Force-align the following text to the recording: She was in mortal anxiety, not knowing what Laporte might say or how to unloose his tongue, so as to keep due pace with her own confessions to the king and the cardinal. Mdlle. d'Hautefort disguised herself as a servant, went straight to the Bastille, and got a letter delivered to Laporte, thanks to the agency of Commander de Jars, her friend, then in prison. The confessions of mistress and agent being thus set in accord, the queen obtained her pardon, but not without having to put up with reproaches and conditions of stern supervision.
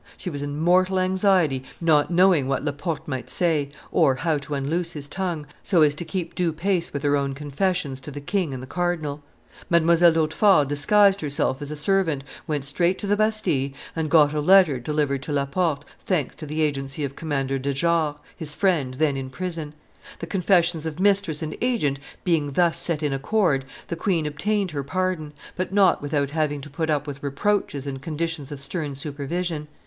She 0.17 0.31
was 0.31 0.41
in 0.41 0.59
mortal 0.59 0.99
anxiety, 0.99 1.61
not 1.79 2.09
knowing 2.09 2.47
what 2.47 2.65
Laporte 2.65 3.07
might 3.07 3.29
say 3.29 3.69
or 3.91 4.15
how 4.15 4.39
to 4.39 4.55
unloose 4.55 4.93
his 4.93 5.07
tongue, 5.07 5.45
so 5.61 5.83
as 5.83 5.93
to 5.93 6.03
keep 6.03 6.33
due 6.33 6.51
pace 6.51 6.91
with 6.91 7.03
her 7.03 7.15
own 7.15 7.35
confessions 7.35 8.01
to 8.01 8.09
the 8.09 8.19
king 8.19 8.51
and 8.51 8.63
the 8.63 8.65
cardinal. 8.65 9.21
Mdlle. 9.69 10.11
d'Hautefort 10.11 10.67
disguised 10.67 11.21
herself 11.21 11.61
as 11.61 11.69
a 11.69 11.75
servant, 11.75 12.23
went 12.47 12.65
straight 12.65 12.97
to 12.97 13.05
the 13.05 13.15
Bastille, 13.15 13.73
and 13.95 14.09
got 14.09 14.33
a 14.33 14.41
letter 14.41 14.79
delivered 14.79 15.21
to 15.21 15.31
Laporte, 15.31 15.85
thanks 16.03 16.35
to 16.37 16.47
the 16.47 16.63
agency 16.63 17.03
of 17.03 17.15
Commander 17.15 17.59
de 17.59 17.71
Jars, 17.71 18.15
her 18.39 18.45
friend, 18.47 18.95
then 18.95 19.15
in 19.15 19.29
prison. 19.29 19.75
The 20.17 20.25
confessions 20.25 20.87
of 20.87 20.99
mistress 20.99 21.43
and 21.43 21.55
agent 21.61 21.99
being 22.23 22.53
thus 22.53 22.79
set 22.79 23.03
in 23.03 23.13
accord, 23.13 23.65
the 23.89 23.95
queen 23.95 24.25
obtained 24.25 24.71
her 24.71 24.83
pardon, 24.83 25.33
but 25.55 25.71
not 25.71 26.01
without 26.01 26.31
having 26.31 26.59
to 26.61 26.71
put 26.71 26.89
up 26.89 27.05
with 27.05 27.21
reproaches 27.21 27.85
and 27.85 28.01
conditions 28.01 28.51
of 28.51 28.59
stern 28.59 28.95
supervision. 28.95 29.67